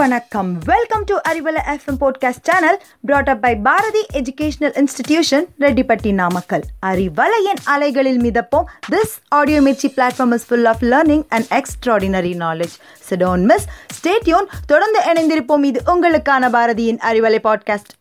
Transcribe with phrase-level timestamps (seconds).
[0.00, 0.58] வணக்கம்.
[0.64, 7.60] Welcome to Arivalai FM podcast channel brought up by Bharathi educational institution Rettipatti Namakkal அறிவலையின்
[7.64, 8.64] அலைகளில் மிதப்போம்.
[8.90, 12.74] This audio Mirchi platform is full of learning and extraordinary knowledge
[13.10, 13.66] so don't miss
[14.00, 15.64] stay tuned தொடர்ந்து இணைந்திருப்போம்.
[15.64, 17.92] இது உங்களுக்கான பாரதியின் Arivalai podcast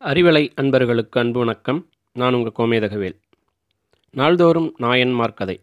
[0.00, 1.86] Arivalai அன்பர்களுக்கு அன்பு வணக்கம்.
[2.12, 3.18] நான் உங்கள் கோமேதகவேல்.
[4.10, 5.60] நாள்தோறும் நாயன்மார் கதை.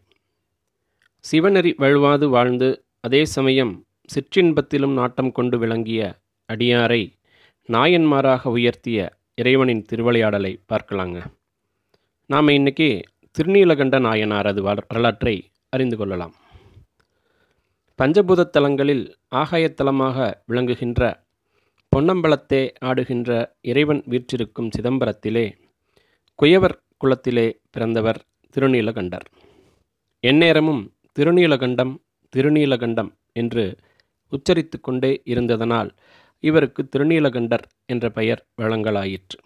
[1.31, 6.15] சிவநெறி வழுவாது வாழ்ந்து அதே சமயம் சிற்றின்பத்திலும் நாட்டம் கொண்டு விளங்கிய
[6.53, 7.13] அடியாரை
[7.67, 11.25] நாயன்மாராக உயர்த்திய இறைவனின் திருவிளையாடலை பார்க்கலாங்க.
[12.25, 13.03] நாம் இன்னைக்கு
[13.39, 16.35] திருநீலகண்ட நாயனாரது வரலாற்றை அறிந்து கொள்ளலாம்.
[18.01, 21.23] பஞ்சபூதத் தலங்களில் ஆகாயத்தலமாக விளங்குகின்ற
[21.95, 25.57] பொன்னம்பலத்தே ஆடுகின்ற இறைவன் வீற்றிருக்கும் சிதம்பரத்திலே
[26.35, 28.21] குயவர் குலத்திலே பிறந்தவர்
[28.55, 29.25] திருநீலகண்டர்.
[30.19, 31.93] எந்நேரமும் திருநீலகண்டம்
[32.33, 33.77] திருநீலகண்டம் என்று
[34.29, 35.89] உச்சரித்து கொண்டே இருந்ததனால்
[36.39, 39.37] இவருக்கு திருநீலகண்டர் என்ற பெயர் வழங்கலாயிற்று.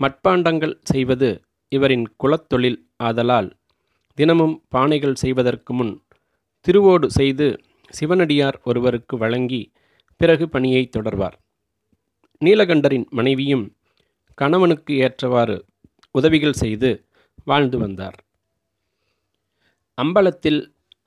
[0.00, 3.50] மட்பாண்டங்கள் செய்வது இவரின் குலத்தொழில் ஆதலால்
[4.14, 6.02] தினமும் பானைகள் செய்வதற்கு முன்
[6.66, 9.72] திருவோடு செய்து சிவனடியார் ஒருவருக்கு வழங்கி
[10.16, 11.36] பிறகு பணியை தொடர்வார்.
[12.44, 13.76] நீலகண்டரின் மனைவியும்
[14.34, 15.64] கணவனுக்கு ஏற்றவாறு
[16.10, 16.90] உதவிகள் செய்து
[17.44, 18.18] வாழ்ந்து வந்தார்.
[20.00, 20.60] அம்பலத்தில்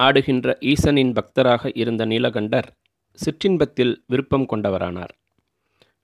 [0.03, 2.67] ஆடுகின்ற ஈசனின் பக்தராக இருந்த நீலகண்டர்
[3.19, 5.13] சிற்றின்பத்தில் விருப்பம் கொண்டவரானார்.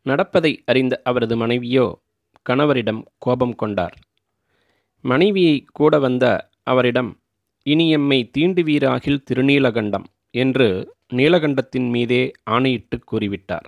[0.03, 2.01] நடப்பதை அறிந்த அவரது மனைவியோ
[2.49, 3.95] கணவரிடம் கோபம் கொண்டார்.
[5.01, 7.19] மனைவியை கூட வந்த அவரிடம்
[7.65, 13.67] இனியம்மை தீண்டுவீராகில் திருநீலகண்டம் என்று நீலகண்டத்தின் மீதே ஆணையிட்டு கூறிவிட்டார்.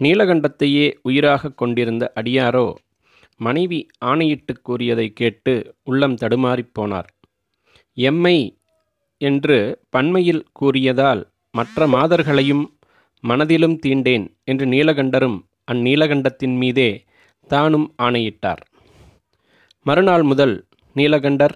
[0.00, 2.74] நீலகண்டத்தையே உயிராக கொண்டிருந்த அடியாரோ
[3.36, 7.10] மனைவி ஆணையிட்டு கூறியதை கேட்டு உள்ளம் தடுமாறிப் போனார்.
[7.94, 8.58] எம்மை
[9.18, 12.78] என்று பன்மையில் கூறியதால் மற்ற மாதர்களையும்
[13.20, 15.38] மனதிலும் தீண்டேன் என்று நீலகண்டரும்
[15.72, 17.04] அந்நீலகண்டத்தின் மீதே
[17.48, 18.62] தானும் ஆணையிட்டார்.
[19.82, 21.54] மறுநாள் முதல் நீலகண்டர்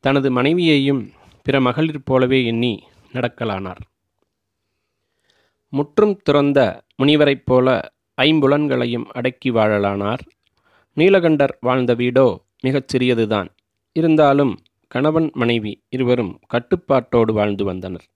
[0.00, 2.82] தனது மனைவியையும் பிற மகளிர் போலவே எண்ணி
[3.12, 3.82] நடக்கலானார்.
[5.68, 7.92] முற்றும் துறந்த முனிவரைப் போல
[8.22, 10.18] ஐம்புலன்களையும் அடக்கி வாழலானார்.
[10.96, 13.48] நீலகண்டர் வாழ்ந்த வீடோ மிகச் சிறியதுதான்.
[13.92, 14.58] இருந்தாலும்
[14.88, 18.06] கணவன் மனைவி இருவரும் கட்டுப்பாட்டோடு வாழ்ந்து வந்தனர்.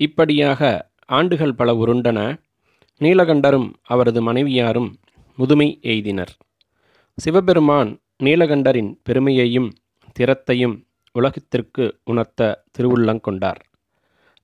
[0.00, 2.18] இப்படியாக ஆண்டுகள் பல உருண்டன
[3.00, 4.90] நீலகண்டரும் அவரது மனைவியாரும்
[5.38, 6.32] முதுமை எய்தினர்.
[7.18, 7.90] சிவபெருமான்
[8.24, 9.70] நீலகண்டரின் பெருமையையும்
[10.18, 10.76] திறத்தையும்
[11.14, 13.60] உலகத்திற்கு உணர்த்த திருவுள்ளங்கொண்டார்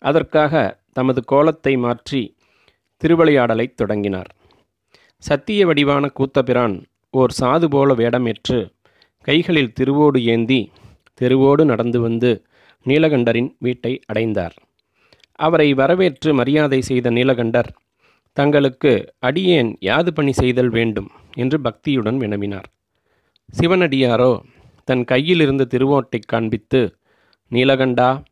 [0.03, 2.23] அதற்காக தமது கோலத்தை மாற்றி
[3.03, 4.31] திருவிளையாடலை தொடங்கினார்.
[5.23, 6.77] சத்திய வடிவான கூத்தபிரான்
[7.11, 8.59] ஓர் சாது போல வேடமேற்று
[9.29, 10.61] கைகளில் திருவோடு ஏந்தி
[11.14, 12.44] தெருவோடு நடந்து வந்து
[12.84, 14.54] நீலகண்டரின் வீட்டை அடைந்தார்.
[15.34, 17.69] அவரை வரவேற்று மரியாதை செய்த நீலகண்டர்
[18.32, 21.10] தங்களுக்கு அடியேன் யாது பணி செய்தல் வேண்டும்?
[21.36, 22.69] என்று பக்தியுடன் வினவினார்.
[23.60, 24.41] சிவனடியாரோ
[24.84, 26.97] தன் கையிலிருந்த திருவோட்டை காண்பித்து
[27.50, 28.22] நீலகண்டா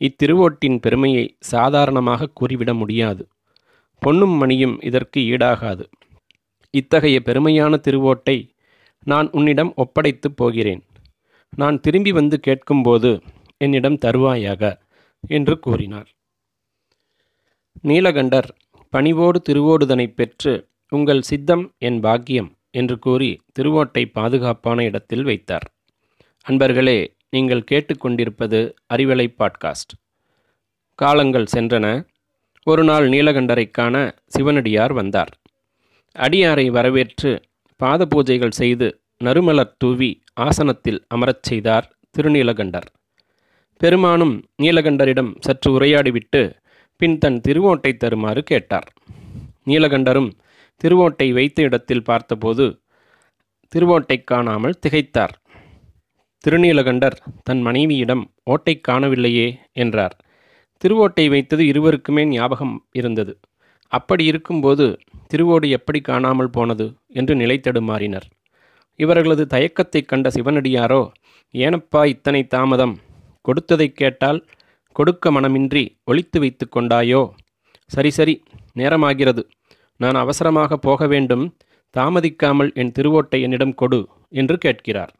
[0.00, 3.28] இத்திருவோட்டின் பெருமையை சாதாரணமாக கூறிவிட முடியாது.
[3.98, 5.84] பொன்னும் மணியும் இதற்கு ஈடாகாது.
[6.70, 8.48] இத்தகைய பெருமையான திருவோட்டை
[9.04, 10.82] நான் உன்னிடம் ஒப்படைத்துப் போகிறேன்.
[11.56, 13.22] நான் திரும்பி வந்து கேட்கும்போது
[13.56, 14.78] என்னிடம் தருவாயாக
[15.26, 16.14] என்று கூறினார்.
[17.82, 18.48] நீலகண்டர்
[18.90, 25.74] பணிவோடு திருவோடுதனை பெற்று உங்கள் சித்தம் என் பாக்கியம் என்று கூறி திருவோட்டை பாதுகாப்பான இடத்தில் வைத்தார்.
[26.48, 30.12] அன்பர்களே நீங்கள் கேட்டுக்கொண்டிருப்பது அறிவலை பாட்காஸ்ட்.
[30.94, 32.06] காலங்கள் சென்றன.
[32.64, 35.40] ஒரு நாள் நீலகண்டரைக் காண சிவனடியார் வந்தார்.
[36.18, 37.42] அடியாரை வரவேற்று
[37.76, 42.88] பாத பூஜைகள் செய்து நறுமலர் தூவி ஆசனத்தில் அமரச் செய்தார் திருநீலகண்டர்.
[43.80, 46.42] பெருமானும் நீலகண்டரிடம் சற்று உரையாடிவிட்டு
[46.96, 48.88] பின் தன் திருவோட்டை தருமாறு கேட்டார்.
[49.66, 50.30] நீலகண்டரும்
[50.84, 52.66] திருவோட்டை வைத்த இடத்தில் பார்த்தபோது
[53.72, 55.34] திருவோட்டை காணாமல் திகைத்தார்.
[56.44, 60.16] திருநீலகண்டர் தன் மனைவியிடம் ஓட்டை காணவில்லையே என்றார்.
[60.84, 63.32] திருவோட்டை வைத்தது இருவருக்குமே ஞாபகம் இருந்தது.
[63.92, 64.86] அப்படி இருக்கும்போது
[65.34, 68.26] திருவோடு எப்படி காணாமல் போனது என்று நிலை தடுமாறினர்
[68.96, 71.10] இவர்களது தயக்கத்தைக் கண்ட சிவனடியாரோ
[71.52, 72.98] ஏனப்பா இத்தனை தாமதம்?
[73.40, 74.46] கொடுத்ததைக் கேட்டால்
[74.92, 77.30] கொடுக்க மனமின்றி ஒழித்து வைத்து கொண்டாயோ?
[77.86, 78.42] சரி சரி
[78.74, 79.42] நேரமாகிறது.
[79.96, 81.56] நான் அவசரமாக போக வேண்டும்.
[81.96, 85.14] தாமதிக்காமல் என் திருவோட்டை என்னிடம் கொடு என்று கேட்கிறார்.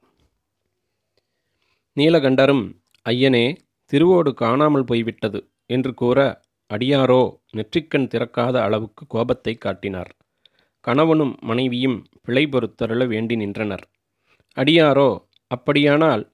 [1.96, 2.74] நீலகண்டரும்
[3.08, 3.56] ஐயனே
[3.92, 6.40] திருவோடு காணாமல் போய்விட்டது என்று கூற
[6.74, 10.14] அடியாரோ நெற்றிக்கண் திறக்காத அளவுக்கு கோபத்தை காட்டினார்.
[10.86, 13.84] கணவனும் மனைவியும் பிழை பொறுத்தருள வேண்டி நின்றனர்.
[14.56, 15.10] அடியாரோ
[15.50, 16.24] அப்படியானால்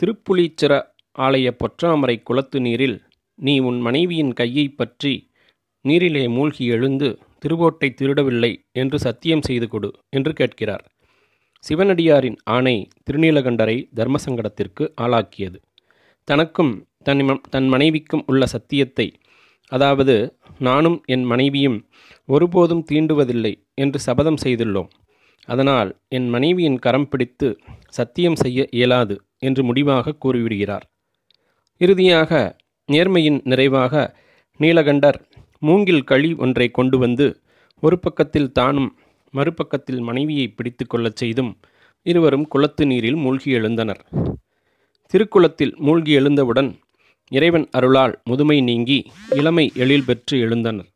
[0.00, 0.72] திருப்புளீச்சர
[1.18, 2.98] ஆலய பொற்றாமரை குளத்து நீரில்
[3.38, 5.14] நீ உன் மனைவியின் கையை பற்றி
[5.84, 7.08] நீரிலே மூழ்கி எழுந்து
[7.42, 10.84] திருவோட்டை திருடவில்லை என்று சத்தியம் செய்து கொடு என்று கேட்கிறார்.
[11.64, 12.76] சிவனடியாரின் ஆணை
[13.06, 15.58] திருநீலகண்டரை தர்மசங்கடத்திற்கு ஆளாக்கியது.
[16.28, 16.72] தனக்கும்
[17.02, 19.06] தன் தன் மனைவிக்கும் உள்ள சத்தியத்தை
[19.70, 20.14] அதாவது
[20.58, 21.78] நானும் என் மனைவியும்
[22.28, 24.88] ஒருபோதும் தீண்டுவதில்லை என்று சபதம் செய்துள்ளோம்.
[25.48, 27.48] அதனால் என் மனைவியின் கரம் பிடித்து
[27.88, 30.84] சத்தியம் செய்ய இயலாது என்று முடிவாக கூறிவிடுகிறார்.
[31.80, 32.30] இறுதியாக
[32.88, 33.94] நேர்மையின் நிறைவாக
[34.60, 35.18] நீலகண்டர்
[35.58, 37.26] மூங்கில் களி ஒன்றை கொண்டு வந்து
[37.82, 38.90] ஒரு பக்கத்தில் தானும்
[39.34, 41.50] மறுபக்கத்தில் மனைவியை பிடித்து கொள்ளச் செய்தும்
[42.06, 44.00] இருவரும் குளத்து நீரில் மூழ்கி எழுந்தனர்.
[45.14, 46.70] திருக்குளத்தில் மூழ்கி எழுந்தவுடன்
[47.32, 48.96] இறைவன் அருளால் முதுமை நீங்கி
[49.30, 50.88] இளமை எழில் பெற்று எழுந்தனர்.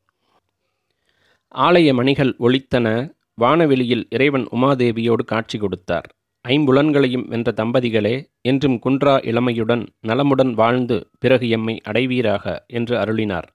[1.54, 2.86] ஆலய மணிகள் ஒளித்தன
[3.34, 6.08] வானவெளியில் இறைவன் உமாதேவியோடு காட்சி கொடுத்தார்.
[6.48, 13.48] ஐம்புலன்களையும் வென்ற தம்பதிகளே என்றும் குன்றா இளமையுடன் நலமுடன் வாழ்ந்து பிறகு எம்மை அடைவீராக என்று அருளினார்.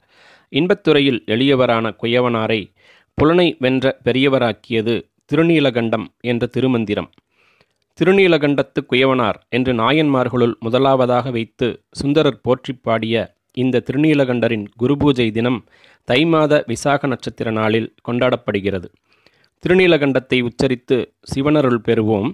[0.51, 2.61] இன்பத்துறையில் எளியவரான குயவனாரை
[3.13, 4.95] புலனை வென்ற பெரியவராக்கியது
[5.31, 7.09] திருநீலகண்டம் என்ற திருமந்திரம்.
[7.99, 15.65] திருநீலகண்டத்து குயவனார் என்று நாயன்மார்களுள் முதலாவதாக வைத்து சுந்தரர் போற்றி பாடிய இந்த திருநீலகண்டரின் குருபூஜை தினம்
[16.03, 18.87] தை மாத விசாக நட்சத்திர நாளில் கொண்டாடப்படுகிறது.
[19.63, 20.97] திருநீலகண்டத்தை உச்சரித்து
[21.35, 22.29] சிவனருள் பெறுவோம்.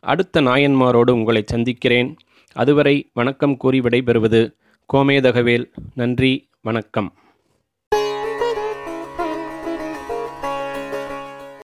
[0.00, 2.16] அடுத்த நாயன்மாரோடு உங்களை சந்திக்கிறேன்.
[2.52, 4.54] அதுவரை வணக்கம் கூறி விடைபெறுவது
[4.92, 5.66] கோமேதகவேல்.
[5.94, 7.14] நன்றி வணக்கம்.